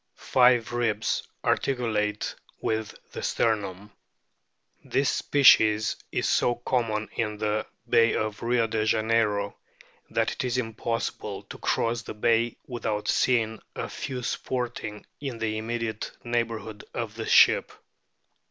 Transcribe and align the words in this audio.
Five 0.17 0.73
ribs 0.73 1.27
articulate 1.45 2.33
with 2.59 2.95
the 3.11 3.21
sternum. 3.21 3.91
This 4.83 5.11
species 5.11 5.95
is 6.11 6.27
so 6.27 6.55
common 6.55 7.07
in 7.13 7.37
the 7.37 7.67
bay 7.87 8.15
of 8.15 8.41
Rio 8.41 8.65
de 8.65 8.83
Janeiro 8.83 9.55
that 10.09 10.31
it 10.31 10.43
is 10.43 10.57
impossible 10.57 11.43
to 11.43 11.59
cross 11.59 12.01
the 12.01 12.15
bay 12.15 12.57
without 12.65 13.09
seeing 13.09 13.61
a 13.75 13.87
few 13.87 14.23
sporting 14.23 15.05
in 15.19 15.37
the 15.37 15.59
immediate 15.59 16.11
neighbourhood 16.23 16.83
of 16.95 17.13
the 17.13 17.27
ship. 17.27 17.71